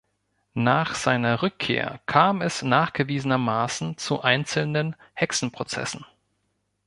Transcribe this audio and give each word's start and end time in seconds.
Nach 0.55 0.95
seiner 0.95 1.43
Rückkehr 1.43 1.99
kam 2.07 2.41
es 2.41 2.63
nachgewiesenermaßen 2.63 3.97
zu 3.97 4.23
einzelnen 4.23 4.95
Hexenprozessen. 5.13 6.03